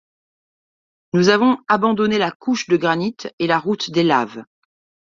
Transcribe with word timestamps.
Nous 1.13 1.29
avons 1.29 1.59
abandonné 1.67 2.17
la 2.17 2.31
couche 2.31 2.67
de 2.67 2.75
granit 2.75 3.15
et 3.37 3.45
la 3.45 3.59
route 3.59 3.91
des 3.91 4.01
laves. 4.01 4.43